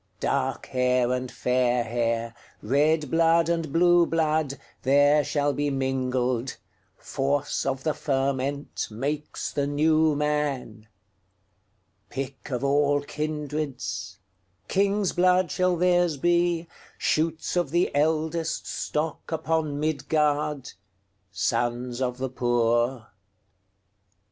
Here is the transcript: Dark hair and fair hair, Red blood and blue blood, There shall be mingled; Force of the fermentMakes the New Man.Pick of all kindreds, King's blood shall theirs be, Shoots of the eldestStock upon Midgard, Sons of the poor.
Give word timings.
Dark 0.19 0.65
hair 0.65 1.11
and 1.11 1.31
fair 1.31 1.83
hair, 1.83 2.33
Red 2.63 3.11
blood 3.11 3.49
and 3.49 3.71
blue 3.71 4.07
blood, 4.07 4.57
There 4.81 5.23
shall 5.23 5.53
be 5.53 5.69
mingled; 5.69 6.57
Force 6.97 7.67
of 7.67 7.83
the 7.83 7.93
fermentMakes 7.93 9.53
the 9.53 9.67
New 9.67 10.15
Man.Pick 10.15 12.49
of 12.49 12.63
all 12.63 13.01
kindreds, 13.01 14.17
King's 14.67 15.11
blood 15.13 15.51
shall 15.51 15.77
theirs 15.77 16.17
be, 16.17 16.67
Shoots 16.97 17.55
of 17.55 17.69
the 17.69 17.91
eldestStock 17.93 19.17
upon 19.31 19.79
Midgard, 19.79 20.71
Sons 21.31 22.01
of 22.01 22.17
the 22.17 22.29
poor. 22.29 23.09